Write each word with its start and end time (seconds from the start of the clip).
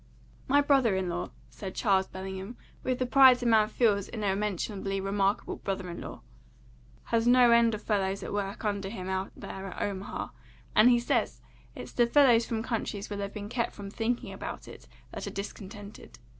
"My 0.47 0.61
brother 0.61 0.95
in 0.95 1.09
law," 1.09 1.29
said 1.51 1.75
Charles 1.75 2.07
Bellingham, 2.07 2.57
with 2.81 2.97
the 2.97 3.05
pride 3.05 3.43
a 3.43 3.45
man 3.45 3.67
feels 3.67 4.07
in 4.07 4.23
a 4.23 4.35
mentionably 4.35 4.99
remarkable 4.99 5.57
brother 5.57 5.91
in 5.91 6.01
law, 6.01 6.21
"has 7.03 7.27
no 7.27 7.51
end 7.51 7.75
of 7.75 7.83
fellows 7.83 8.23
at 8.23 8.33
work 8.33 8.65
under 8.65 8.89
him 8.89 9.07
out 9.07 9.31
there 9.35 9.67
at 9.67 9.79
Omaha, 9.79 10.29
and 10.75 10.89
he 10.89 10.99
says 10.99 11.43
it's 11.75 11.91
the 11.91 12.07
fellows 12.07 12.47
from 12.47 12.63
countries 12.63 13.11
where 13.11 13.17
they've 13.17 13.31
been 13.31 13.47
kept 13.47 13.73
from 13.73 13.91
thinking 13.91 14.33
about 14.33 14.67
it 14.67 14.87
that 15.11 15.27
are 15.27 15.29
discontented. 15.29 16.17